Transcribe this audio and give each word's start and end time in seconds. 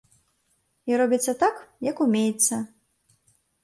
І 0.93 0.97
робіцца 1.03 1.37
так, 1.45 1.63
як 1.91 2.05
умеецца. 2.09 2.55